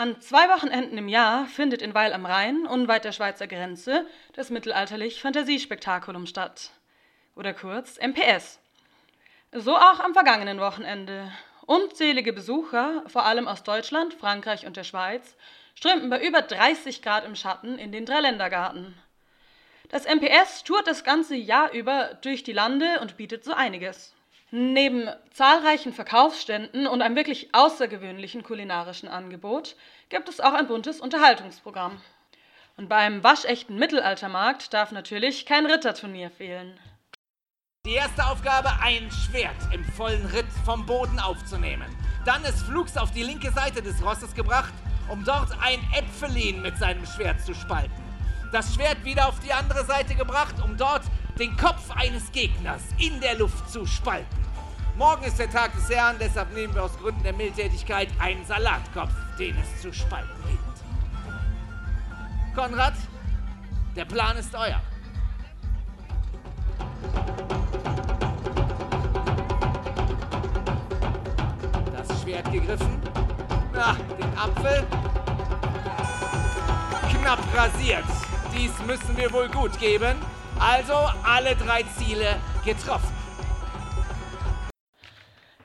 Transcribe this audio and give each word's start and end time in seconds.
An 0.00 0.18
zwei 0.22 0.48
Wochenenden 0.48 0.96
im 0.96 1.08
Jahr 1.08 1.44
findet 1.44 1.82
in 1.82 1.92
Weil 1.92 2.14
am 2.14 2.24
Rhein, 2.24 2.66
unweit 2.66 3.04
der 3.04 3.12
Schweizer 3.12 3.46
Grenze, 3.46 4.06
das 4.32 4.48
mittelalterlich 4.48 5.20
Fantasiespektakulum 5.20 6.24
statt. 6.24 6.70
Oder 7.36 7.52
kurz 7.52 7.98
MPS. 7.98 8.60
So 9.52 9.76
auch 9.76 10.00
am 10.00 10.14
vergangenen 10.14 10.58
Wochenende. 10.58 11.30
Unzählige 11.66 12.32
Besucher, 12.32 13.04
vor 13.08 13.26
allem 13.26 13.46
aus 13.46 13.62
Deutschland, 13.62 14.14
Frankreich 14.14 14.64
und 14.64 14.78
der 14.78 14.84
Schweiz, 14.84 15.36
strömten 15.74 16.08
bei 16.08 16.26
über 16.26 16.40
30 16.40 17.02
Grad 17.02 17.26
im 17.26 17.36
Schatten 17.36 17.78
in 17.78 17.92
den 17.92 18.06
Dreiländergarten. 18.06 18.96
Das 19.90 20.06
MPS 20.06 20.64
tourt 20.64 20.86
das 20.86 21.04
ganze 21.04 21.36
Jahr 21.36 21.72
über 21.72 22.14
durch 22.22 22.42
die 22.42 22.54
Lande 22.54 23.00
und 23.02 23.18
bietet 23.18 23.44
so 23.44 23.52
einiges. 23.52 24.14
Neben 24.52 25.08
zahlreichen 25.32 25.92
Verkaufsständen 25.92 26.88
und 26.88 27.02
einem 27.02 27.14
wirklich 27.14 27.54
außergewöhnlichen 27.54 28.42
kulinarischen 28.42 29.08
Angebot 29.08 29.76
gibt 30.08 30.28
es 30.28 30.40
auch 30.40 30.54
ein 30.54 30.66
buntes 30.66 31.00
Unterhaltungsprogramm. 31.00 32.00
Und 32.76 32.88
beim 32.88 33.22
waschechten 33.22 33.76
Mittelaltermarkt 33.76 34.74
darf 34.74 34.90
natürlich 34.90 35.46
kein 35.46 35.66
Ritterturnier 35.66 36.30
fehlen. 36.30 36.80
Die 37.86 37.94
erste 37.94 38.26
Aufgabe, 38.26 38.70
ein 38.82 39.08
Schwert 39.10 39.56
im 39.72 39.84
vollen 39.84 40.26
Ritt 40.26 40.50
vom 40.64 40.84
Boden 40.84 41.20
aufzunehmen. 41.20 41.86
Dann 42.24 42.42
ist 42.44 42.62
Flugs 42.62 42.96
auf 42.96 43.12
die 43.12 43.22
linke 43.22 43.52
Seite 43.52 43.80
des 43.82 44.04
Rosses 44.04 44.34
gebracht, 44.34 44.74
um 45.08 45.24
dort 45.24 45.50
ein 45.62 45.80
Äpfelin 45.96 46.60
mit 46.60 46.76
seinem 46.76 47.06
Schwert 47.06 47.40
zu 47.40 47.54
spalten. 47.54 48.02
Das 48.52 48.74
Schwert 48.74 49.04
wieder 49.04 49.28
auf 49.28 49.38
die 49.40 49.52
andere 49.52 49.84
Seite 49.84 50.16
gebracht, 50.16 50.56
um 50.62 50.76
dort 50.76 51.04
den 51.38 51.56
Kopf 51.56 51.90
eines 51.96 52.32
Gegners 52.32 52.82
in 52.98 53.20
der 53.20 53.38
Luft 53.38 53.70
zu 53.70 53.86
spalten. 53.86 54.39
Morgen 55.00 55.24
ist 55.24 55.38
der 55.38 55.50
Tag 55.50 55.72
des 55.72 55.88
Herrn, 55.88 56.16
deshalb 56.20 56.52
nehmen 56.52 56.74
wir 56.74 56.84
aus 56.84 56.94
Gründen 56.98 57.22
der 57.22 57.32
Mildtätigkeit 57.32 58.08
einen 58.18 58.44
Salatkopf, 58.44 59.10
den 59.38 59.56
es 59.56 59.80
zu 59.80 59.94
spalten 59.94 60.28
gilt. 60.46 60.60
Konrad, 62.54 62.92
der 63.96 64.04
Plan 64.04 64.36
ist 64.36 64.54
euer. 64.54 64.78
Das 71.96 72.20
Schwert 72.20 72.52
gegriffen. 72.52 73.00
Na, 73.72 73.96
den 74.18 74.38
Apfel. 74.38 74.86
Knapp 77.08 77.40
rasiert. 77.56 78.04
Dies 78.54 78.72
müssen 78.86 79.16
wir 79.16 79.32
wohl 79.32 79.48
gut 79.48 79.78
geben. 79.78 80.18
Also 80.58 80.92
alle 81.22 81.56
drei 81.56 81.84
Ziele 81.96 82.36
getroffen. 82.66 83.19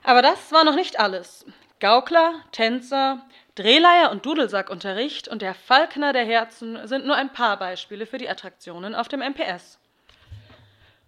Aber 0.05 0.21
das 0.21 0.51
war 0.51 0.63
noch 0.63 0.75
nicht 0.75 0.99
alles. 0.99 1.45
Gaukler, 1.79 2.35
Tänzer, 2.51 3.25
Drehleier 3.55 4.11
und 4.11 4.25
Dudelsackunterricht 4.25 5.27
und 5.27 5.41
der 5.41 5.55
Falkner 5.55 6.13
der 6.13 6.25
Herzen 6.25 6.87
sind 6.87 7.05
nur 7.05 7.15
ein 7.15 7.33
paar 7.33 7.57
Beispiele 7.57 8.05
für 8.05 8.19
die 8.19 8.29
Attraktionen 8.29 8.93
auf 8.93 9.07
dem 9.07 9.21
MPS. 9.21 9.79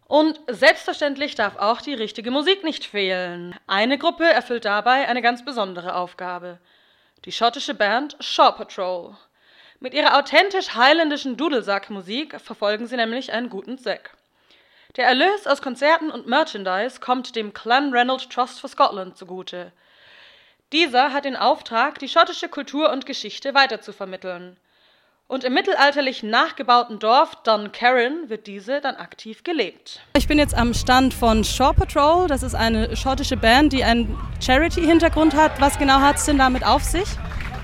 Und 0.08 0.40
selbstverständlich 0.48 1.36
darf 1.36 1.58
auch 1.58 1.82
die 1.82 1.94
richtige 1.94 2.32
Musik 2.32 2.64
nicht 2.64 2.86
fehlen. 2.86 3.56
Eine 3.68 4.00
Gruppe 4.00 4.26
erfüllt 4.26 4.66
dabei 4.66 5.08
eine 5.08 5.22
ganz 5.22 5.46
besondere 5.46 5.96
Aufgabe. 5.96 6.58
Die 7.26 7.32
schottische 7.32 7.76
Band 7.76 8.18
Shaw 8.20 8.52
Patrol. 8.54 9.16
Mit 9.80 9.94
ihrer 9.94 10.18
authentisch 10.18 10.74
highländischen 10.74 11.38
Dudelsackmusik 11.38 12.42
verfolgen 12.42 12.88
sie 12.88 12.96
nämlich 12.96 13.32
einen 13.32 13.50
guten 13.50 13.78
Zweck. 13.78 14.17
Der 14.98 15.06
Erlös 15.06 15.46
aus 15.46 15.62
Konzerten 15.62 16.10
und 16.10 16.26
Merchandise 16.26 17.00
kommt 17.00 17.36
dem 17.36 17.54
Clanranald 17.54 18.32
Trust 18.32 18.60
for 18.60 18.68
Scotland 18.68 19.16
zugute. 19.16 19.72
Dieser 20.74 21.14
hat 21.14 21.26
den 21.26 21.36
Auftrag, 21.36 22.00
die 22.00 22.10
schottische 22.10 22.50
Kultur 22.50 22.92
und 22.92 23.06
Geschichte 23.06 23.54
weiterzuvermitteln. 23.54 24.58
Und 25.28 25.44
im 25.44 25.54
mittelalterlich 25.54 26.24
nachgebauten 26.24 26.98
Dorf 26.98 27.36
Duncarron 27.44 28.30
wird 28.30 28.48
diese 28.48 28.82
dann 28.82 28.96
aktiv 28.96 29.44
gelebt. 29.44 30.00
Ich 30.18 30.28
bin 30.28 30.40
jetzt 30.40 30.56
am 30.56 30.74
Stand 30.74 31.14
von 31.14 31.44
Shore 31.44 31.76
Patrol. 31.76 32.28
Das 32.28 32.42
ist 32.42 32.56
eine 32.56 32.96
schottische 32.96 33.38
Band, 33.38 33.74
die 33.74 33.84
einen 33.84 34.18
Charity-Hintergrund 34.44 35.36
hat. 35.36 35.62
Was 35.62 35.78
genau 35.78 36.00
hat 36.00 36.16
es 36.16 36.26
denn 36.26 36.40
damit 36.40 36.66
auf 36.66 36.82
sich? 36.82 37.08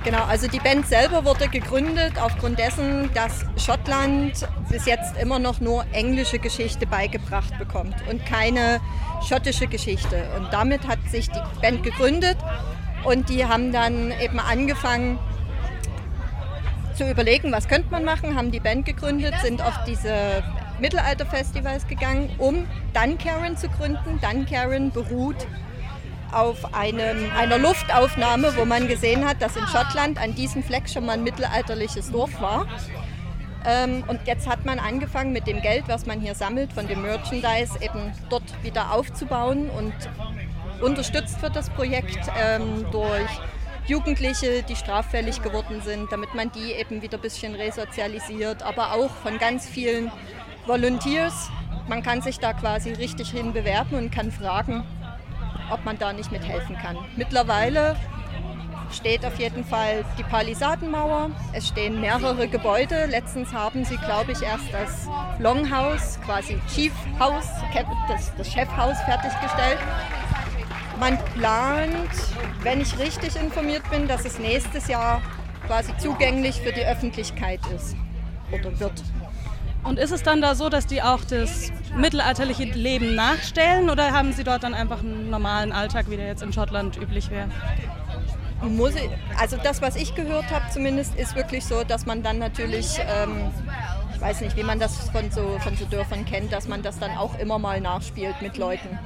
Genau, 0.04 0.26
also 0.26 0.48
die 0.48 0.60
Band 0.60 0.86
selber 0.86 1.24
wurde 1.24 1.48
gegründet 1.48 2.20
aufgrund 2.22 2.60
dessen, 2.60 3.10
dass 3.14 3.46
Schottland 3.56 4.46
bis 4.70 4.86
jetzt 4.86 5.18
immer 5.18 5.40
noch 5.40 5.62
nur 5.62 5.86
englische 5.94 6.40
Geschichte 6.40 6.86
beigebracht 6.86 7.58
bekommt 7.58 7.96
und 8.10 8.26
keine 8.26 8.82
schottische 9.26 9.68
Geschichte. 9.68 10.26
Und 10.36 10.52
damit 10.52 10.86
hat 10.90 11.00
sich 11.10 11.30
die 11.30 11.40
Band 11.62 11.84
gegründet 11.84 12.38
und 13.06 13.30
die 13.30 13.46
haben 13.46 13.72
dann 13.72 14.12
eben 14.20 14.42
angefangen 14.42 15.20
zu 16.96 17.10
überlegen, 17.10 17.54
was 17.54 17.70
könnte 17.70 17.90
man 17.90 18.04
machen, 18.04 18.36
haben 18.36 18.52
die 18.52 18.60
Band 18.60 18.86
gegründet, 18.86 19.34
sind 19.42 19.62
auf 19.62 19.86
diese 19.88 20.44
Mittelalterfestivals 20.82 21.88
gegangen, 21.88 22.30
um 22.40 22.68
Duncarron 22.94 23.56
zu 23.56 23.70
gründen. 23.70 24.20
Duncarron 24.22 24.92
beruht 24.92 25.48
auf 26.34 26.74
einem, 26.74 27.32
einer 27.38 27.58
Luftaufnahme, 27.58 28.56
wo 28.58 28.66
man 28.66 28.88
gesehen 28.88 29.26
hat, 29.26 29.42
dass 29.42 29.56
in 29.56 29.66
Schottland 29.68 30.22
an 30.22 30.36
diesem 30.36 30.64
Fleck 30.64 30.90
schon 30.90 31.06
mal 31.06 31.14
ein 31.14 31.24
mittelalterliches 31.24 32.12
Dorf 32.12 32.42
war. 32.42 32.68
Ähm, 33.66 34.04
und 34.08 34.20
jetzt 34.26 34.48
hat 34.48 34.66
man 34.66 34.80
angefangen 34.80 35.32
mit 35.32 35.48
dem 35.48 35.62
Geld, 35.62 35.86
was 35.88 36.06
man 36.06 36.20
hier 36.20 36.36
sammelt, 36.36 36.74
von 36.74 36.88
dem 36.88 37.02
Merchandise 37.02 37.80
eben 37.82 38.12
dort 38.30 38.44
wieder 38.64 38.94
aufzubauen 38.94 39.70
und 39.70 39.94
unterstützt 40.82 41.42
wird 41.42 41.56
das 41.56 41.70
Projekt 41.70 42.20
ähm, 42.38 42.86
durch 42.92 43.30
Jugendliche, 43.86 44.64
die 44.64 44.76
straffällig 44.76 45.42
geworden 45.42 45.82
sind, 45.82 46.12
damit 46.12 46.34
man 46.34 46.52
die 46.52 46.72
eben 46.74 47.02
wieder 47.02 47.18
ein 47.18 47.22
bisschen 47.22 47.56
resozialisiert, 47.56 48.64
aber 48.64 48.94
auch 48.94 49.10
von 49.10 49.38
ganz 49.38 49.68
vielen 49.68 50.12
Volunteers. 50.66 51.50
Man 51.88 52.02
kann 52.02 52.22
sich 52.22 52.40
da 52.40 52.54
quasi 52.54 52.94
richtig 52.94 53.30
hin 53.32 53.52
bewerben 53.52 53.98
und 53.98 54.12
kann 54.12 54.32
fragen, 54.32 54.86
ob 55.70 55.84
man 55.86 55.98
da 55.98 56.14
nicht 56.14 56.32
mithelfen 56.32 56.78
kann. 56.78 56.98
Mittlerweile 57.16 57.96
steht 58.92 59.26
auf 59.26 59.40
jeden 59.40 59.64
Fall 59.64 60.06
die 60.18 60.24
Palisadenmauer. 60.24 61.32
Es 61.54 61.68
stehen 61.68 62.00
mehrere 62.00 62.48
Gebäude. 62.48 63.06
Letztens 63.08 63.54
haben 63.54 63.86
sie, 63.86 63.98
glaube 63.98 64.32
ich, 64.32 64.42
erst 64.42 64.72
das 64.72 65.08
Longhouse, 65.40 66.20
quasi 66.26 66.60
Chief 66.74 66.94
House, 67.20 67.50
das, 68.08 68.34
das 68.38 68.52
Chefhaus 68.52 68.98
fertiggestellt. 69.02 69.80
Man 71.00 71.18
plant, 71.34 72.12
wenn 72.62 72.82
ich 72.82 72.98
richtig 73.00 73.36
informiert 73.36 73.84
bin, 73.90 74.08
dass 74.08 74.26
es 74.26 74.40
nächstes 74.40 74.88
Jahr 74.88 75.22
quasi 75.66 75.96
zugänglich 75.98 76.62
für 76.62 76.72
die 76.72 76.86
Öffentlichkeit 76.86 77.62
ist 77.76 77.96
oder 78.52 78.80
wird. 78.80 79.04
Und 79.84 80.00
ist 80.00 80.12
es 80.12 80.24
dann 80.24 80.42
da 80.42 80.56
so, 80.56 80.70
dass 80.70 80.88
die 80.88 81.02
auch 81.02 81.24
das 81.26 81.72
mittelalterliche 81.96 82.64
Leben 82.64 83.16
nachstellen 83.16 83.90
oder 83.90 84.12
haben 84.12 84.32
sie 84.34 84.44
dort 84.44 84.64
dann 84.64 84.74
einfach 84.74 85.00
einen 85.00 85.30
normalen 85.30 85.72
Alltag, 85.72 86.10
wie 86.10 86.16
der 86.16 86.28
jetzt 86.28 86.42
in 86.42 86.54
Schottland 86.54 86.98
üblich 86.98 87.30
wäre? 87.30 87.50
Muss 88.62 88.96
ich, 88.96 89.10
also 89.38 89.58
das, 89.62 89.82
was 89.82 89.98
ich 89.98 90.16
gehört 90.16 90.50
habe 90.50 90.64
zumindest, 90.72 91.16
ist 91.16 91.36
wirklich 91.36 91.66
so, 91.66 91.84
dass 91.84 92.06
man 92.06 92.24
dann 92.24 92.40
natürlich, 92.40 92.98
ähm, 93.00 93.52
ich 94.16 94.22
weiß 94.22 94.40
nicht, 94.40 94.56
wie 94.56 94.64
man 94.64 94.80
das 94.80 95.10
von 95.10 95.30
so, 95.32 95.60
von 95.60 95.76
so 95.76 95.84
Dörfern 95.86 96.24
kennt, 96.24 96.54
dass 96.54 96.70
man 96.70 96.82
das 96.82 96.98
dann 96.98 97.12
auch 97.18 97.38
immer 97.40 97.60
mal 97.60 97.82
nachspielt 97.82 98.42
mit 98.42 98.58
Leuten. 98.58 98.98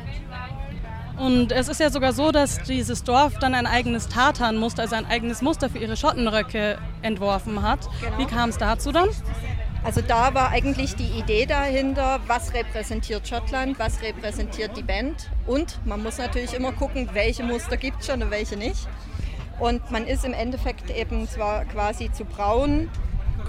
Und 1.18 1.52
es 1.52 1.68
ist 1.68 1.80
ja 1.80 1.90
sogar 1.90 2.14
so, 2.14 2.32
dass 2.32 2.62
dieses 2.62 3.04
Dorf 3.04 3.40
dann 3.40 3.56
ein 3.56 3.66
eigenes 3.66 4.08
Tartanmuster, 4.08 4.84
also 4.84 4.96
ein 4.96 5.08
eigenes 5.08 5.42
Muster 5.42 5.68
für 5.70 5.80
ihre 5.80 5.98
Schottenröcke 5.98 6.78
entworfen 7.02 7.64
hat. 7.64 7.80
Genau. 8.02 8.18
Wie 8.20 8.26
kam 8.26 8.50
es 8.50 8.60
dazu 8.60 8.92
dann? 8.92 9.10
Also 9.84 10.02
da 10.02 10.34
war 10.34 10.50
eigentlich 10.50 10.96
die 10.96 11.20
Idee 11.20 11.46
dahinter, 11.46 12.20
was 12.28 12.54
repräsentiert 12.54 13.28
Schottland, 13.28 13.80
was 13.80 14.02
repräsentiert 14.02 14.76
die 14.76 14.84
Band. 14.84 15.30
Und 15.46 15.80
man 15.86 16.04
muss 16.04 16.18
natürlich 16.18 16.54
immer 16.54 16.72
gucken, 16.74 17.10
welche 17.14 17.44
Muster 17.44 17.78
gibt 17.78 18.02
es 18.02 18.08
schon 18.08 18.22
und 18.22 18.32
welche 18.32 18.58
nicht. 18.58 18.88
Und 19.60 19.90
man 19.92 20.06
ist 20.06 20.26
im 20.26 20.34
Endeffekt 20.34 20.90
eben 20.90 21.28
zwar 21.28 21.66
quasi 21.66 22.12
zu 22.12 22.26
braun, 22.26 22.90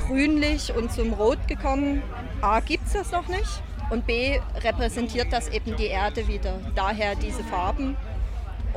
grünlich 0.07 0.73
und 0.75 0.93
zum 0.93 1.13
Rot 1.13 1.49
gekommen. 1.49 2.03
A, 2.41 2.61
gibt 2.61 2.87
es 2.87 2.93
das 2.93 3.11
noch 3.11 3.29
nicht. 3.29 3.63
Und 3.91 4.07
B, 4.07 4.39
repräsentiert 4.63 5.33
das 5.33 5.49
eben 5.49 5.77
die 5.77 5.87
Erde 5.87 6.29
wieder. 6.29 6.61
Daher 6.75 7.15
diese 7.15 7.43
Farben. 7.45 7.97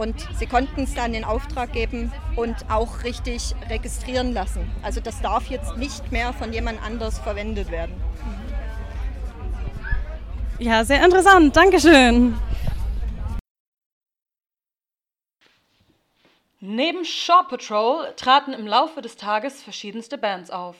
Und 0.01 0.15
sie 0.33 0.47
konnten 0.47 0.85
es 0.85 0.95
dann 0.95 1.13
in 1.13 1.23
Auftrag 1.23 1.73
geben 1.73 2.11
und 2.35 2.55
auch 2.71 3.03
richtig 3.03 3.53
registrieren 3.69 4.33
lassen. 4.33 4.67
Also 4.81 4.99
das 4.99 5.21
darf 5.21 5.47
jetzt 5.51 5.77
nicht 5.77 6.11
mehr 6.11 6.33
von 6.33 6.51
jemand 6.51 6.81
anders 6.81 7.19
verwendet 7.19 7.69
werden. 7.69 7.93
Ja, 10.57 10.83
sehr 10.83 11.05
interessant. 11.05 11.55
Dankeschön. 11.55 12.35
Neben 16.61 17.05
Shaw 17.05 17.43
Patrol 17.47 18.11
traten 18.15 18.53
im 18.53 18.65
Laufe 18.65 19.03
des 19.03 19.17
Tages 19.17 19.61
verschiedenste 19.61 20.17
Bands 20.17 20.49
auf. 20.49 20.77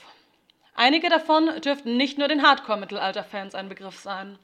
Einige 0.74 1.10
davon 1.10 1.62
dürften 1.62 1.96
nicht 1.96 2.18
nur 2.18 2.28
den 2.28 2.42
Hardcore-Mittelalter-Fans 2.42 3.54
ein 3.54 3.70
Begriff 3.70 4.00
sein. 4.00 4.40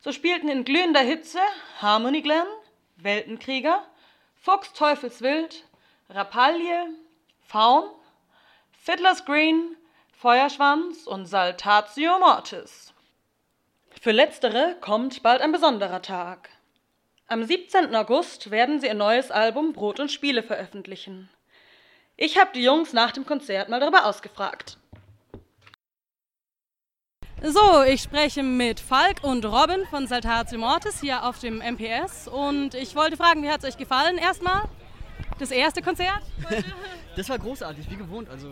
So 0.00 0.12
spielten 0.12 0.48
in 0.48 0.64
glühender 0.64 1.00
Hitze 1.00 1.40
Harmony 1.80 2.22
Glen, 2.22 2.46
Weltenkrieger, 3.02 3.84
Fuchs 4.34 4.72
Teufelswild, 4.72 5.64
Rapalje, 6.08 6.86
Faun, 7.46 7.84
Fiddler's 8.72 9.24
Green, 9.24 9.76
Feuerschwanz 10.12 11.06
und 11.06 11.26
Saltatio 11.26 12.18
Mortis. 12.18 12.92
Für 14.00 14.12
letztere 14.12 14.76
kommt 14.80 15.22
bald 15.22 15.42
ein 15.42 15.52
besonderer 15.52 16.02
Tag. 16.02 16.48
Am 17.26 17.44
17. 17.44 17.94
August 17.94 18.50
werden 18.50 18.80
sie 18.80 18.86
ihr 18.86 18.94
neues 18.94 19.30
Album 19.30 19.72
Brot 19.72 20.00
und 20.00 20.10
Spiele 20.10 20.42
veröffentlichen. 20.42 21.28
Ich 22.16 22.38
habe 22.38 22.50
die 22.54 22.62
Jungs 22.62 22.92
nach 22.92 23.12
dem 23.12 23.24
Konzert 23.24 23.68
mal 23.68 23.80
darüber 23.80 24.06
ausgefragt. 24.06 24.78
So, 27.42 27.82
ich 27.82 28.02
spreche 28.02 28.42
mit 28.42 28.80
Falk 28.80 29.22
und 29.22 29.46
Robin 29.46 29.86
von 29.88 30.06
Saltatio 30.06 30.58
Mortis 30.58 31.00
hier 31.00 31.24
auf 31.24 31.38
dem 31.38 31.62
MPS 31.62 32.28
und 32.28 32.74
ich 32.74 32.94
wollte 32.94 33.16
fragen, 33.16 33.42
wie 33.42 33.48
hat 33.48 33.64
es 33.64 33.70
euch 33.70 33.78
gefallen 33.78 34.18
erstmal? 34.18 34.64
Das 35.38 35.50
erste 35.50 35.80
Konzert? 35.80 36.20
das 37.16 37.30
war 37.30 37.38
großartig, 37.38 37.90
wie 37.90 37.96
gewohnt. 37.96 38.28
Also 38.28 38.48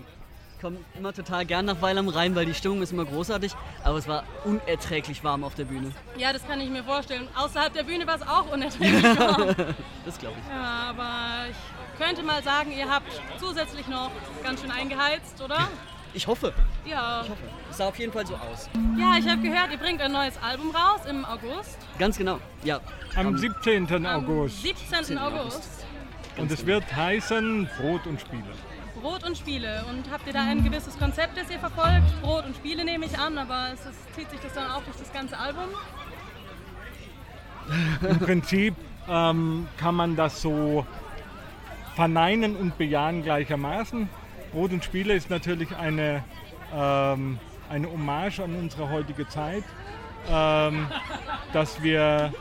ich 0.55 0.61
komme 0.62 0.79
immer 0.94 1.12
total 1.12 1.44
gern 1.44 1.67
nach 1.67 1.82
Weil 1.82 1.99
am 1.99 2.08
Rhein, 2.08 2.35
weil 2.35 2.46
die 2.46 2.55
Stimmung 2.55 2.81
ist 2.81 2.90
immer 2.90 3.05
großartig, 3.05 3.52
aber 3.85 3.99
es 3.99 4.08
war 4.08 4.25
unerträglich 4.46 5.23
warm 5.23 5.44
auf 5.44 5.55
der 5.55 5.64
Bühne. 5.64 5.93
Ja, 6.17 6.32
das 6.32 6.46
kann 6.46 6.58
ich 6.58 6.70
mir 6.70 6.82
vorstellen. 6.82 7.29
Außerhalb 7.37 7.75
der 7.75 7.82
Bühne 7.82 8.06
war 8.06 8.17
es 8.17 8.23
auch 8.23 8.50
unerträglich 8.50 9.02
warm. 9.19 9.55
das 10.06 10.19
glaube 10.19 10.37
ich. 10.43 10.50
Ja, 10.50 10.88
aber 10.88 11.50
ich 11.50 12.02
könnte 12.02 12.23
mal 12.23 12.43
sagen, 12.43 12.73
ihr 12.73 12.88
habt 12.88 13.12
zusätzlich 13.38 13.87
noch 13.87 14.11
ganz 14.43 14.62
schön 14.62 14.70
eingeheizt, 14.70 15.43
oder? 15.43 15.69
Ich 16.15 16.27
hoffe. 16.27 16.53
Ja. 16.85 17.23
Ich 17.23 17.31
hoffe. 17.31 17.43
Es 17.71 17.77
sah 17.77 17.89
auf 17.89 17.99
jeden 17.99 18.13
Fall 18.13 18.27
so 18.27 18.35
aus. 18.35 18.69
Ja, 18.99 19.17
ich 19.19 19.29
habe 19.29 19.43
gehört, 19.43 19.71
ihr 19.71 19.79
bringt 19.79 20.01
ein 20.01 20.13
neues 20.13 20.37
Album 20.43 20.71
raus 20.71 21.01
im 21.09 21.25
August. 21.25 21.79
Ganz 21.99 22.19
genau, 22.19 22.39
ja. 22.65 22.81
Am 23.15 23.37
17. 23.37 23.85
August. 24.07 24.65
Am 24.67 24.77
17. 24.99 25.19
August. 25.19 25.85
Und 26.37 26.51
es 26.51 26.65
wird 26.65 26.85
heißen 26.95 27.69
Brot 27.79 28.07
und 28.07 28.21
Spiele. 28.21 28.45
Brot 29.01 29.25
und 29.25 29.37
Spiele. 29.37 29.85
Und 29.91 30.11
habt 30.11 30.27
ihr 30.27 30.33
da 30.33 30.43
ein 30.43 30.65
gewisses 30.65 30.99
Konzept, 30.99 31.37
das 31.37 31.51
ihr 31.51 31.59
verfolgt? 31.59 32.21
Brot 32.23 32.47
und 32.47 32.57
Spiele 32.57 32.85
nehme 32.85 33.07
ich 33.07 33.19
an, 33.19 33.39
aber 33.39 33.69
es 33.73 33.81
ist, 33.81 34.15
zieht 34.15 34.31
sich 34.31 34.41
das 34.41 34.55
dann 34.55 34.71
auch 34.71 34.83
durch 34.83 34.97
das 34.97 35.13
ganze 35.13 35.39
Album? 35.39 35.65
Im 38.09 38.19
Prinzip 38.19 38.75
ähm, 39.09 39.69
kann 39.77 39.95
man 39.95 40.17
das 40.17 40.41
so 40.41 40.87
verneinen 41.95 42.57
und 42.57 42.79
bejahen 42.79 43.23
gleichermaßen. 43.23 44.09
Brot 44.53 44.73
und 44.73 44.85
Spiele 44.85 45.15
ist 45.15 45.31
natürlich 45.31 45.75
eine, 45.77 46.25
ähm, 46.75 47.39
eine 47.69 47.91
Hommage 47.91 48.41
an 48.41 48.55
unsere 48.55 48.91
heutige 48.91 49.29
Zeit, 49.29 49.65
ähm, 50.31 50.87
dass, 51.53 51.83
wir, 51.83 52.33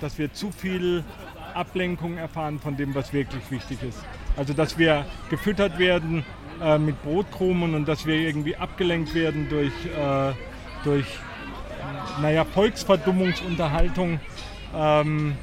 dass 0.00 0.18
wir 0.18 0.32
zu 0.32 0.50
viel 0.50 1.04
Ablenkung 1.54 2.16
erfahren 2.18 2.58
von 2.58 2.76
dem, 2.76 2.94
was 2.94 3.12
wirklich 3.12 3.50
wichtig 3.50 3.82
ist. 3.82 4.04
Also 4.36 4.52
dass 4.52 4.78
wir 4.78 5.06
gefüttert 5.30 5.78
werden 5.78 6.24
äh, 6.60 6.78
mit 6.78 7.00
Brotkrumen 7.02 7.74
und 7.74 7.86
dass 7.86 8.04
wir 8.06 8.16
irgendwie 8.16 8.56
abgelenkt 8.56 9.14
werden 9.14 9.48
durch, 9.48 9.72
äh, 9.86 10.32
durch 10.82 11.06
naja, 12.20 12.44
Volksverdummungsunterhaltung 12.44 14.20
ähm, 14.74 15.36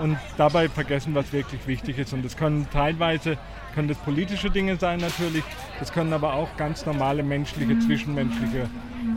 und 0.00 0.18
dabei 0.36 0.68
vergessen, 0.68 1.14
was 1.14 1.32
wirklich 1.32 1.66
wichtig 1.66 1.98
ist. 1.98 2.12
Und 2.12 2.24
das 2.24 2.36
können 2.36 2.66
teilweise 2.72 3.38
können 3.74 3.88
das 3.88 3.98
politische 3.98 4.50
Dinge 4.50 4.76
sein 4.76 5.00
natürlich, 5.00 5.42
das 5.84 5.92
können 5.92 6.14
aber 6.14 6.32
auch 6.32 6.48
ganz 6.56 6.86
normale 6.86 7.22
menschliche, 7.22 7.78
zwischenmenschliche 7.78 8.70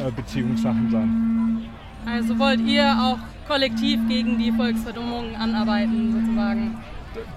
äh, 0.06 0.12
Beziehungssachen 0.14 0.92
sein. 0.92 1.70
Also 2.06 2.38
wollt 2.38 2.60
ihr 2.60 2.84
auch 3.02 3.20
kollektiv 3.48 4.02
gegen 4.10 4.38
die 4.38 4.52
Volksverdummung 4.52 5.34
anarbeiten 5.38 6.12
sozusagen? 6.12 6.78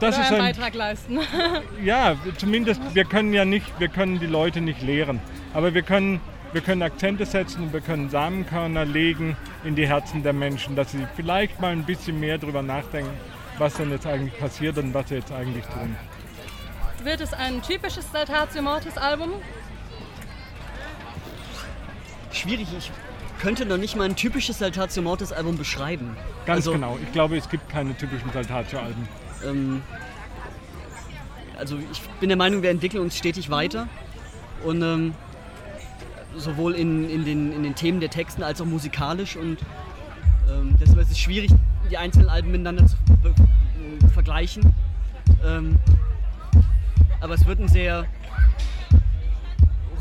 Das 0.01 0.17
Oder 0.17 0.25
ist 0.25 0.33
einen 0.33 0.41
ein, 0.41 0.53
Beitrag 0.53 0.75
leisten. 0.75 1.19
ja, 1.85 2.17
zumindest 2.39 2.81
wir 2.93 3.05
können 3.05 3.33
ja 3.33 3.45
nicht, 3.45 3.79
wir 3.79 3.87
können 3.87 4.19
die 4.19 4.27
Leute 4.27 4.61
nicht 4.61 4.83
lehren, 4.83 5.21
aber 5.55 5.75
wir 5.75 5.83
können 5.83 6.19
wir 6.53 6.61
können 6.61 6.83
Akzente 6.83 7.25
setzen 7.25 7.63
und 7.63 7.73
wir 7.73 7.83
können 7.83 8.11
Samenkörner 8.11 8.85
legen 8.85 9.37
in 9.63 9.77
die 9.77 9.87
Herzen 9.87 10.25
der 10.25 10.33
Menschen, 10.33 10.75
dass 10.75 10.91
sie 10.91 11.07
vielleicht 11.15 11.61
mal 11.61 11.71
ein 11.71 11.85
bisschen 11.85 12.19
mehr 12.19 12.37
darüber 12.37 12.63
nachdenken, 12.63 13.13
was 13.59 13.75
denn 13.75 13.93
jetzt 13.93 14.09
eigentlich 14.09 14.37
passiert 14.41 14.77
und 14.79 14.93
was 14.93 15.09
sie 15.09 15.15
jetzt 15.15 15.31
eigentlich 15.31 15.65
tun. 15.67 15.95
Wird 17.03 17.23
es 17.23 17.33
ein 17.33 17.63
typisches 17.63 18.13
Saltatio 18.13 18.61
Mortis 18.61 18.99
Album? 18.99 19.31
Schwierig, 22.31 22.69
ich 22.77 22.93
könnte 23.41 23.65
noch 23.65 23.79
nicht 23.79 23.97
mal 23.97 24.05
ein 24.05 24.17
typisches 24.17 24.59
Saltatio 24.59 25.03
Mortis 25.03 25.33
Album 25.33 25.57
beschreiben. 25.57 26.15
Ganz 26.45 26.59
also, 26.59 26.73
genau, 26.73 26.99
ich 27.03 27.11
glaube, 27.13 27.39
es 27.39 27.49
gibt 27.49 27.71
keine 27.71 27.97
typischen 27.97 28.31
Saltatio-Alben. 28.33 29.09
Ähm, 29.47 29.83
also 31.59 31.79
ich 31.91 32.03
bin 32.21 32.29
der 32.29 32.37
Meinung, 32.37 32.63
wir 32.63 32.71
entwickeln 32.71 33.03
uns 33.03 33.17
stetig 33.17 33.49
weiter. 33.49 33.89
Und 34.63 34.83
ähm, 34.83 35.15
sowohl 36.37 36.75
in, 36.75 37.09
in, 37.09 37.25
den, 37.25 37.53
in 37.53 37.63
den 37.63 37.75
Themen 37.75 38.01
der 38.01 38.11
Texten 38.11 38.43
als 38.43 38.61
auch 38.61 38.67
musikalisch. 38.67 39.37
Und 39.37 39.59
ähm, 40.51 40.77
deshalb 40.79 41.01
ist 41.01 41.13
es 41.13 41.19
schwierig, 41.19 41.51
die 41.91 41.97
einzelnen 41.97 42.29
Alben 42.29 42.51
miteinander 42.51 42.87
zu 42.87 42.97
äh, 43.25 44.09
vergleichen. 44.13 44.75
Ähm, 45.43 45.79
aber 47.21 47.35
es 47.35 47.47
wird 47.47 47.61
ein 47.61 47.69
sehr 47.69 48.07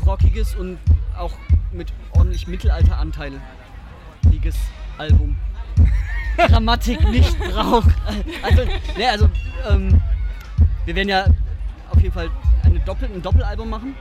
rockiges 0.06 0.54
und 0.54 0.78
auch 1.16 1.32
mit 1.72 1.92
ordentlich 2.12 2.46
mittelalteranteiliges 2.46 3.40
Album. 4.98 5.36
Grammatik 6.36 7.02
nicht 7.10 7.38
braucht. 7.38 7.94
Also, 8.42 8.62
ne, 8.96 9.10
also 9.10 9.28
ähm, 9.68 10.00
wir 10.84 10.94
werden 10.94 11.08
ja 11.08 11.26
auf 11.90 12.00
jeden 12.00 12.12
Fall 12.14 12.30
eine 12.64 12.80
Doppel, 12.80 13.10
ein 13.12 13.22
Doppelalbum 13.22 13.68
machen. 13.68 13.94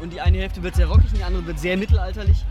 Und 0.00 0.12
die 0.12 0.20
eine 0.20 0.38
Hälfte 0.38 0.62
wird 0.62 0.74
sehr 0.74 0.86
rockig 0.86 1.10
und 1.12 1.18
die 1.18 1.24
andere 1.24 1.46
wird 1.46 1.58
sehr 1.58 1.76
mittelalterlich. 1.76 2.44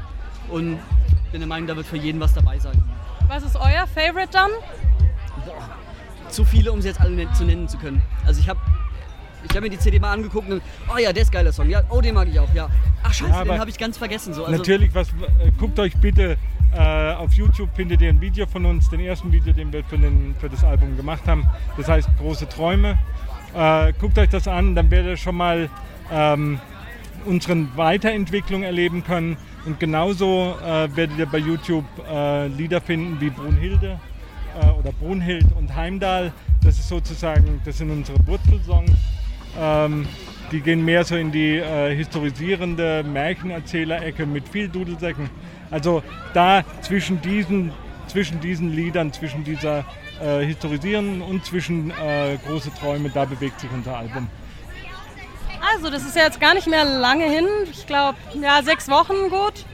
Und 0.49 0.79
ich 1.25 1.31
bin 1.31 1.41
der 1.41 1.47
Meinung, 1.47 1.67
da 1.67 1.75
wird 1.75 1.85
für 1.85 1.97
jeden 1.97 2.19
was 2.21 2.33
dabei 2.33 2.57
sein. 2.57 2.81
Was 3.27 3.43
ist 3.43 3.55
euer 3.55 3.85
Favorite 3.87 4.29
dann? 4.31 4.49
Boah, 5.45 5.69
zu 6.29 6.45
viele, 6.45 6.71
um 6.71 6.81
sie 6.81 6.87
jetzt 6.87 7.01
alle 7.01 7.31
zu 7.33 7.43
nennen 7.43 7.67
zu 7.67 7.77
können. 7.77 8.01
Also 8.25 8.39
ich 8.39 8.47
habe 8.47 8.59
ich 9.43 9.51
habe 9.51 9.61
mir 9.61 9.69
die 9.69 9.79
CD 9.79 9.99
mal 9.99 10.13
angeguckt 10.13 10.49
und 10.49 10.61
oh 10.93 10.97
ja, 10.97 11.13
der 11.13 11.23
ist 11.23 11.31
geiler 11.31 11.51
Song. 11.51 11.69
Ja, 11.69 11.83
oh, 11.89 12.01
den 12.01 12.15
mag 12.15 12.27
ich 12.27 12.39
auch, 12.39 12.53
ja. 12.53 12.69
Ach 13.03 13.13
scheiße, 13.13 13.31
Ja, 13.31 13.43
den 13.43 13.59
habe 13.59 13.69
ich 13.69 13.77
ganz 13.77 13.97
vergessen. 13.97 14.33
So. 14.33 14.45
Also, 14.45 14.57
Natürlich, 14.57 14.93
was, 14.93 15.09
äh, 15.09 15.51
guckt 15.57 15.79
euch 15.79 15.95
bitte 15.97 16.37
äh, 16.75 17.13
auf 17.13 17.33
YouTube, 17.33 17.69
findet 17.75 18.01
ihr 18.01 18.09
ein 18.09 18.21
Video 18.21 18.45
von 18.45 18.65
uns, 18.65 18.89
den 18.89 18.99
ersten 18.99 19.31
Video, 19.31 19.53
den 19.53 19.71
wir 19.71 19.83
für, 19.83 19.97
den, 19.97 20.35
für 20.39 20.49
das 20.49 20.63
Album 20.63 20.97
gemacht 20.97 21.27
haben. 21.27 21.45
Das 21.77 21.87
heißt 21.87 22.09
Große 22.19 22.49
Träume. 22.49 22.97
Äh, 23.55 23.93
guckt 23.99 24.17
euch 24.17 24.29
das 24.29 24.47
an, 24.47 24.75
dann 24.75 24.89
werdet 24.89 25.11
ihr 25.11 25.17
schon 25.17 25.35
mal 25.35 25.69
ähm, 26.11 26.59
unsere 27.25 27.77
Weiterentwicklung 27.77 28.63
erleben 28.63 29.03
können. 29.03 29.37
Und 29.65 29.79
genauso 29.79 30.55
äh, 30.61 30.95
werdet 30.95 31.17
ihr 31.17 31.25
bei 31.25 31.37
YouTube 31.37 31.85
äh, 32.09 32.47
Lieder 32.47 32.81
finden 32.81 33.21
wie 33.21 33.29
Brunhilde 33.29 33.99
äh, 34.59 34.69
oder 34.71 34.91
Brunhild 34.91 35.45
und 35.55 35.73
Heimdall. 35.75 36.33
Das 36.63 36.77
ist 36.79 36.89
sozusagen, 36.89 37.61
das 37.63 37.77
sind 37.77 37.91
unsere 37.91 38.17
Wurzelsongs. 38.25 38.91
Ähm, 39.59 40.07
die 40.51 40.61
gehen 40.61 40.85
mehr 40.85 41.03
so 41.03 41.15
in 41.15 41.31
die 41.31 41.57
äh, 41.57 41.95
historisierende 41.95 43.03
Märchenerzählerecke 43.03 44.25
mit 44.25 44.47
viel 44.47 44.67
Dudelsäcken. 44.67 45.29
Also 45.71 46.03
da 46.33 46.63
zwischen 46.81 47.21
diesen, 47.21 47.71
zwischen 48.07 48.39
diesen 48.39 48.71
Liedern, 48.75 49.11
zwischen 49.11 49.43
dieser 49.43 49.85
äh, 50.21 50.45
historisierenden 50.45 51.21
und 51.21 51.45
zwischen 51.45 51.91
äh, 51.91 52.37
große 52.45 52.71
Träume, 52.73 53.09
da 53.09 53.25
bewegt 53.25 53.59
sich 53.59 53.69
unser 53.73 53.97
Album. 53.97 54.27
Also, 55.73 55.89
das 55.89 56.03
ist 56.03 56.15
ja 56.15 56.23
jetzt 56.23 56.39
gar 56.41 56.53
nicht 56.53 56.67
mehr 56.67 56.83
lange 56.83 57.23
hin. 57.25 57.47
Ich 57.71 57.87
glaube, 57.87 58.17
ja, 58.39 58.61
sechs 58.61 58.89
Wochen 58.89 59.29
gut. 59.29 59.65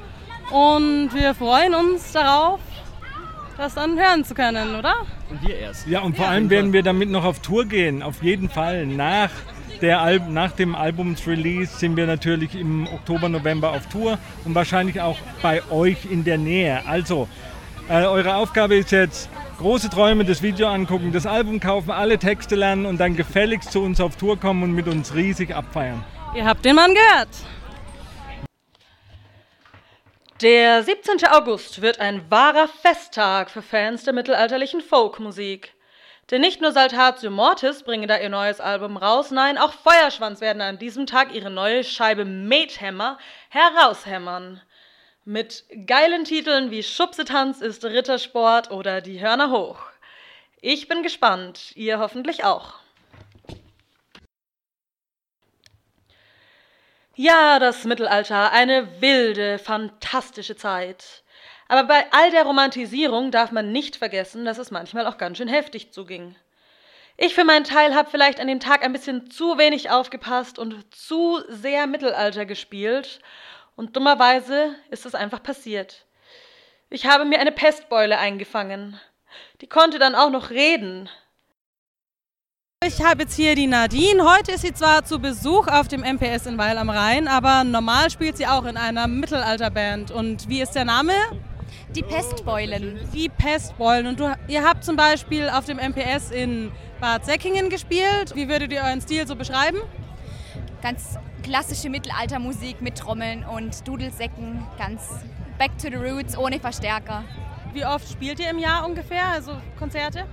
Und 0.51 1.09
wir 1.13 1.33
freuen 1.33 1.73
uns 1.73 2.11
darauf, 2.11 2.59
das 3.57 3.73
dann 3.73 3.97
hören 3.99 4.23
zu 4.23 4.33
können, 4.33 4.75
oder? 4.75 4.93
und 5.29 5.41
wir 5.47 5.57
erst. 5.57 5.87
Ja, 5.87 6.01
und 6.01 6.15
vor 6.15 6.25
Ja, 6.25 6.31
allem 6.31 6.49
werden 6.49 6.73
wir 6.73 6.83
damit 6.83 7.09
noch 7.09 7.23
auf 7.25 7.39
Tour 7.39 7.65
gehen, 7.65 8.01
auf 8.01 8.23
jeden 8.23 8.49
Fall. 8.49 8.85
Nach, 8.85 9.29
der 9.81 10.01
Al 10.01 10.19
nach 10.29 10.51
dem 10.51 10.75
Albumsrelease 10.75 11.77
sind 11.77 11.95
wir 11.95 12.05
natürlich 12.05 12.55
im 12.55 12.87
Oktober, 12.87 13.29
November 13.29 13.71
auf 13.71 13.87
Tour 13.87 14.17
und 14.45 14.55
wahrscheinlich 14.55 15.01
auch 15.01 15.17
bei 15.41 15.61
euch 15.71 16.05
in 16.09 16.23
der 16.23 16.37
Nähe. 16.37 16.81
Also, 16.85 17.27
äh, 17.89 18.03
eure 18.05 18.35
Aufgabe 18.35 18.75
ist 18.75 18.91
jetzt, 18.91 19.29
große 19.59 19.89
Träume, 19.89 20.23
das 20.25 20.41
Video 20.41 20.67
angucken, 20.67 21.11
das 21.11 21.25
Album 21.25 21.59
kaufen, 21.59 21.91
alle 21.91 22.17
Texte 22.17 22.55
lernen 22.55 22.85
und 22.85 22.97
dann 22.97 23.15
gefälligst 23.15 23.71
zu 23.71 23.81
uns 23.81 23.99
auf 23.99 24.15
Tour 24.15 24.39
kommen 24.39 24.63
und 24.63 24.71
mit 24.71 24.87
uns 24.87 25.13
riesig 25.13 25.53
abfeiern. 25.53 26.03
Ihr 26.35 26.45
habt 26.45 26.63
den 26.63 26.75
Mann 26.75 26.93
gehört. 26.93 27.29
Der 30.41 30.83
17. 30.83 31.27
August 31.31 31.81
wird 31.81 31.99
ein 31.99 32.21
wahrer 32.29 32.69
Festtag 32.69 33.49
für 33.49 33.61
Fans 33.61 34.05
der 34.05 34.13
mittelalterlichen 34.13 34.79
Folkmusik. 34.79 35.73
Denn 36.31 36.41
nicht 36.41 36.61
nur 36.61 36.71
Saltatio 36.71 37.31
Mortis 37.31 37.81
bringen 37.81 38.07
da 38.07 38.19
ihr 38.19 38.29
neues 38.29 38.61
Album 38.61 38.97
raus, 38.97 39.31
nein, 39.31 39.57
auch 39.57 39.73
Feuerschwanz 39.73 40.41
werden 40.41 40.61
an 40.61 40.77
diesem 40.77 41.07
Tag 41.07 41.33
ihre 41.33 41.49
neue 41.49 41.83
Scheibe 41.83 42.23
Methammer 42.23 43.17
heraushämmern. 43.49 44.61
Mit 45.25 45.65
geilen 45.87 46.25
Titeln 46.25 46.69
wie 46.69 46.83
Schubsetanz 46.83 47.61
ist 47.61 47.83
Rittersport 47.83 48.69
oder 48.69 49.01
Die 49.01 49.19
Hörner 49.19 49.49
hoch. 49.49 49.79
Ich 50.61 50.87
bin 50.87 51.01
gespannt, 51.01 51.71
ihr 51.75 51.99
hoffentlich 51.99 52.43
auch. 52.43 52.75
Ja, 57.15 57.59
das 57.59 57.85
Mittelalter, 57.85 58.51
eine 58.51 59.01
wilde, 59.01 59.59
fantastische 59.59 60.55
Zeit. 60.55 61.23
Aber 61.69 61.83
bei 61.83 62.03
all 62.11 62.31
der 62.31 62.43
Romantisierung 62.43 63.29
darf 63.31 63.51
man 63.51 63.71
nicht 63.71 63.95
vergessen, 63.95 64.43
dass 64.43 64.57
es 64.57 64.71
manchmal 64.71 65.05
auch 65.05 65.17
ganz 65.17 65.37
schön 65.37 65.47
heftig 65.47 65.93
zuging. 65.93 66.35
Ich 67.15 67.35
für 67.35 67.43
meinen 67.43 67.63
Teil 67.63 67.95
habe 67.95 68.09
vielleicht 68.09 68.39
an 68.39 68.47
dem 68.47 68.59
Tag 68.59 68.83
ein 68.83 68.91
bisschen 68.91 69.29
zu 69.29 69.57
wenig 69.57 69.91
aufgepasst 69.91 70.57
und 70.57 70.83
zu 70.93 71.41
sehr 71.47 71.85
Mittelalter 71.85 72.45
gespielt 72.45 73.19
und 73.75 73.95
dummerweise 73.95 74.75
ist 74.89 75.05
es 75.05 75.13
einfach 75.13 75.43
passiert. 75.43 76.05
Ich 76.89 77.05
habe 77.05 77.23
mir 77.23 77.39
eine 77.39 77.51
Pestbeule 77.51 78.17
eingefangen. 78.17 78.99
Die 79.61 79.67
konnte 79.67 79.99
dann 79.99 80.15
auch 80.15 80.31
noch 80.31 80.49
reden. 80.49 81.07
Ich 82.83 83.03
habe 83.03 83.23
jetzt 83.23 83.35
hier 83.35 83.53
die 83.53 83.67
Nadine. 83.67 84.23
Heute 84.23 84.53
ist 84.53 84.61
sie 84.61 84.73
zwar 84.73 85.05
zu 85.05 85.19
Besuch 85.19 85.67
auf 85.67 85.87
dem 85.87 86.01
MPS 86.01 86.47
in 86.47 86.57
Weil 86.57 86.79
am 86.79 86.89
Rhein, 86.89 87.27
aber 87.27 87.63
normal 87.63 88.09
spielt 88.09 88.37
sie 88.37 88.47
auch 88.47 88.65
in 88.65 88.77
einer 88.77 89.05
Mittelalterband. 89.07 90.09
Und 90.09 90.49
wie 90.49 90.61
ist 90.61 90.71
der 90.71 90.85
Name? 90.85 91.13
Die 91.95 92.03
Pestbeulen. 92.03 92.99
Die 93.13 93.29
Pestbeulen. 93.29 94.07
Und 94.07 94.19
du, 94.19 94.35
ihr 94.47 94.63
habt 94.63 94.83
zum 94.83 94.95
Beispiel 94.95 95.49
auf 95.49 95.65
dem 95.65 95.77
MPS 95.77 96.31
in 96.31 96.71
Bad 96.99 97.25
Säckingen 97.25 97.69
gespielt. 97.69 98.35
Wie 98.35 98.47
würdet 98.47 98.71
ihr 98.71 98.81
euren 98.81 99.01
Stil 99.01 99.25
so 99.27 99.35
beschreiben? 99.35 99.79
Ganz 100.81 101.17
klassische 101.43 101.89
Mittelaltermusik 101.89 102.81
mit 102.81 102.97
Trommeln 102.97 103.43
und 103.43 103.87
Dudelsäcken. 103.87 104.65
Ganz 104.77 105.01
back 105.57 105.77
to 105.77 105.89
the 105.89 105.95
roots, 105.95 106.37
ohne 106.37 106.59
Verstärker. 106.59 107.23
Wie 107.73 107.85
oft 107.85 108.09
spielt 108.09 108.39
ihr 108.39 108.49
im 108.49 108.57
Jahr 108.57 108.85
ungefähr, 108.85 109.27
also 109.27 109.51
Konzerte? 109.77 110.25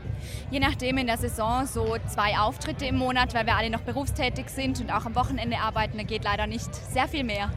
Je 0.50 0.58
nachdem 0.58 0.96
in 0.96 1.06
der 1.06 1.18
Saison 1.18 1.66
so 1.66 1.96
zwei 2.06 2.38
Auftritte 2.38 2.86
im 2.86 2.96
Monat, 2.96 3.34
weil 3.34 3.44
wir 3.44 3.56
alle 3.56 3.68
noch 3.68 3.82
berufstätig 3.82 4.48
sind 4.48 4.80
und 4.80 4.90
auch 4.90 5.04
am 5.04 5.14
Wochenende 5.14 5.58
arbeiten. 5.58 5.98
Da 5.98 6.04
geht 6.04 6.24
leider 6.24 6.46
nicht 6.46 6.74
sehr 6.74 7.08
viel 7.08 7.24
mehr. 7.24 7.50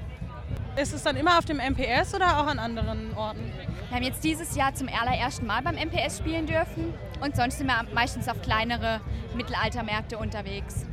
Ist 0.75 0.93
es 0.93 1.03
dann 1.03 1.17
immer 1.17 1.37
auf 1.37 1.45
dem 1.45 1.57
MPS 1.57 2.15
oder 2.15 2.39
auch 2.39 2.47
an 2.47 2.59
anderen 2.59 3.13
Orten? 3.15 3.51
Wir 3.89 3.95
haben 3.95 4.03
jetzt 4.03 4.23
dieses 4.23 4.55
Jahr 4.55 4.73
zum 4.73 4.87
allerersten 4.87 5.45
Mal 5.45 5.61
beim 5.61 5.75
MPS 5.75 6.19
spielen 6.19 6.45
dürfen 6.45 6.93
und 7.21 7.35
sonst 7.35 7.57
sind 7.57 7.67
wir 7.67 7.85
meistens 7.93 8.29
auf 8.29 8.41
kleinere 8.41 9.01
Mittelaltermärkte 9.35 10.17
unterwegs. 10.17 10.85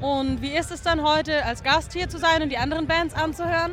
Und 0.00 0.40
wie 0.40 0.56
ist 0.56 0.70
es 0.70 0.80
dann 0.80 1.02
heute 1.02 1.44
als 1.44 1.62
Gast 1.62 1.92
hier 1.92 2.08
zu 2.08 2.18
sein 2.18 2.42
und 2.42 2.48
die 2.48 2.56
anderen 2.56 2.86
Bands 2.86 3.14
anzuhören? 3.14 3.72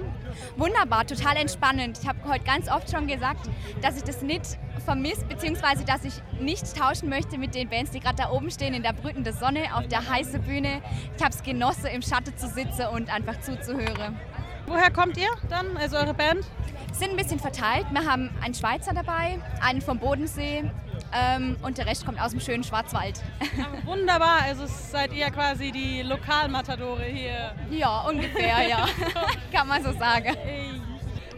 Wunderbar, 0.57 1.07
total 1.07 1.37
entspannend. 1.37 1.99
Ich 2.01 2.07
habe 2.07 2.19
heute 2.27 2.43
ganz 2.43 2.69
oft 2.69 2.91
schon 2.91 3.07
gesagt, 3.07 3.49
dass 3.81 3.95
ich 3.95 4.03
das 4.03 4.21
nicht 4.21 4.57
vermisse, 4.83 5.25
beziehungsweise 5.25 5.85
dass 5.85 6.03
ich 6.03 6.13
nicht 6.41 6.75
tauschen 6.75 7.07
möchte 7.07 7.37
mit 7.37 7.55
den 7.55 7.69
Bands, 7.69 7.91
die 7.91 8.01
gerade 8.01 8.17
da 8.17 8.31
oben 8.31 8.51
stehen 8.51 8.73
in 8.73 8.83
der 8.83 8.91
brütenden 8.91 9.33
Sonne 9.33 9.73
auf 9.73 9.87
der 9.87 10.09
heißen 10.09 10.41
Bühne. 10.41 10.81
Ich 11.15 11.23
habe 11.23 11.33
es 11.33 11.41
genossen, 11.43 11.85
im 11.85 12.01
Schatten 12.01 12.35
zu 12.35 12.47
sitzen 12.49 12.87
und 12.87 13.09
einfach 13.09 13.39
zuzuhören. 13.39 14.19
Woher 14.67 14.91
kommt 14.91 15.15
ihr 15.15 15.29
dann, 15.49 15.77
also 15.77 15.95
eure 15.95 16.13
Band? 16.13 16.45
Wir 16.87 16.93
sind 16.93 17.11
ein 17.11 17.15
bisschen 17.15 17.39
verteilt. 17.39 17.85
Wir 17.91 18.03
haben 18.03 18.29
einen 18.43 18.53
Schweizer 18.53 18.93
dabei, 18.93 19.39
einen 19.61 19.79
vom 19.81 19.97
Bodensee 19.97 20.69
ähm, 21.15 21.55
und 21.61 21.77
der 21.77 21.85
Rest 21.85 22.05
kommt 22.05 22.21
aus 22.21 22.31
dem 22.31 22.41
schönen 22.41 22.65
Schwarzwald. 22.65 23.23
Aber 23.63 23.85
wunderbar, 23.85 24.41
also 24.43 24.65
seid 24.67 25.13
ihr 25.13 25.31
quasi 25.31 25.71
die 25.71 26.01
Lokalmatadore 26.01 27.05
hier. 27.05 27.55
Ja, 27.69 28.01
ungefähr, 28.01 28.67
ja. 28.67 28.85
kann 29.53 29.69
man 29.69 29.81
so 29.81 29.93
sagen. 29.93 30.35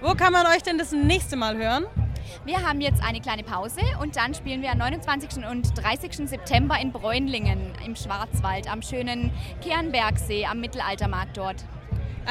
Wo 0.02 0.16
kann 0.16 0.34
man 0.34 0.48
euch 0.48 0.64
denn 0.64 0.80
das 0.80 0.92
nächste 0.92 1.36
Mal 1.36 1.56
hören? 1.56 1.86
Wir 2.46 2.68
haben 2.68 2.82
jetzt 2.82 3.04
eine 3.04 3.22
kleine 3.22 3.44
Pause 3.44 3.82
und 4.02 4.16
dann 4.16 4.34
spielen 4.34 4.64
wir 4.64 4.72
am 4.72 4.80
29. 4.80 5.46
und 5.46 5.78
30. 5.78 6.28
September 6.28 6.80
in 6.82 6.92
Bräunlingen 6.92 7.74
im 7.86 7.96
Schwarzwald 7.96 8.72
am 8.72 8.82
schönen 8.82 9.32
Kernbergsee 9.62 10.48
am 10.48 10.62
Mittelaltermarkt 10.62 11.38
dort. 11.38 11.66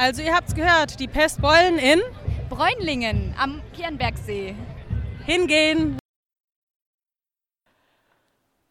Also 0.01 0.21
ihr 0.21 0.33
habt 0.33 0.47
es 0.47 0.55
gehört, 0.55 0.97
die 1.01 1.09
Pestbeulen 1.09 1.77
in 1.77 2.01
Bräunlingen 2.49 3.35
am 3.37 3.61
Kernbergsee. 3.75 4.55
Hingehen. 5.25 5.99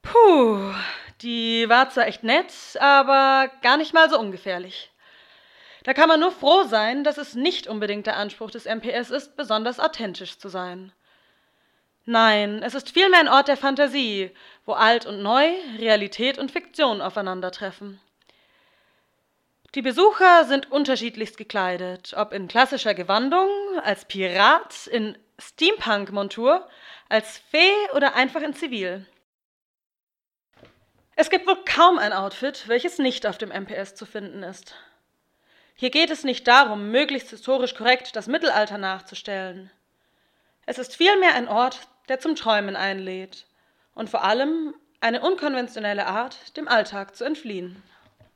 Puh, 0.00 0.72
die 1.20 1.68
war 1.68 1.90
zwar 1.90 2.06
echt 2.06 2.24
nett, 2.24 2.54
aber 2.80 3.50
gar 3.60 3.76
nicht 3.76 3.92
mal 3.92 4.08
so 4.08 4.18
ungefährlich. 4.18 4.90
Da 5.84 5.92
kann 5.92 6.08
man 6.08 6.18
nur 6.18 6.32
froh 6.32 6.62
sein, 6.62 7.04
dass 7.04 7.18
es 7.18 7.34
nicht 7.34 7.66
unbedingt 7.66 8.06
der 8.06 8.16
Anspruch 8.16 8.50
des 8.50 8.64
MPS 8.64 9.10
ist, 9.10 9.36
besonders 9.36 9.80
authentisch 9.80 10.38
zu 10.38 10.48
sein. 10.48 10.92
Nein, 12.06 12.62
es 12.62 12.74
ist 12.74 12.88
vielmehr 12.88 13.20
ein 13.20 13.28
Ort 13.28 13.48
der 13.48 13.58
Fantasie, 13.58 14.30
wo 14.64 14.72
alt 14.72 15.04
und 15.04 15.22
neu, 15.22 15.46
Realität 15.78 16.38
und 16.38 16.50
Fiktion 16.50 17.02
aufeinandertreffen. 17.02 18.00
Die 19.74 19.82
Besucher 19.82 20.46
sind 20.46 20.72
unterschiedlichst 20.72 21.36
gekleidet, 21.36 22.14
ob 22.16 22.32
in 22.32 22.48
klassischer 22.48 22.94
Gewandung, 22.94 23.50
als 23.82 24.06
Pirat, 24.06 24.86
in 24.86 25.18
Steampunk-Montur, 25.38 26.66
als 27.10 27.38
Fee 27.50 27.74
oder 27.94 28.14
einfach 28.14 28.40
in 28.40 28.54
Zivil. 28.54 29.04
Es 31.16 31.28
gibt 31.28 31.46
wohl 31.46 31.58
kaum 31.64 31.98
ein 31.98 32.14
Outfit, 32.14 32.66
welches 32.66 32.98
nicht 32.98 33.26
auf 33.26 33.36
dem 33.36 33.50
MPS 33.50 33.94
zu 33.94 34.06
finden 34.06 34.42
ist. 34.42 34.74
Hier 35.74 35.90
geht 35.90 36.10
es 36.10 36.24
nicht 36.24 36.48
darum, 36.48 36.90
möglichst 36.90 37.30
historisch 37.30 37.74
korrekt 37.74 38.16
das 38.16 38.26
Mittelalter 38.26 38.78
nachzustellen. 38.78 39.70
Es 40.64 40.78
ist 40.78 40.96
vielmehr 40.96 41.34
ein 41.34 41.46
Ort, 41.46 41.88
der 42.08 42.20
zum 42.20 42.36
Träumen 42.36 42.74
einlädt 42.74 43.46
und 43.94 44.08
vor 44.08 44.24
allem 44.24 44.74
eine 45.00 45.20
unkonventionelle 45.20 46.06
Art, 46.06 46.56
dem 46.56 46.68
Alltag 46.68 47.14
zu 47.14 47.24
entfliehen. 47.24 47.82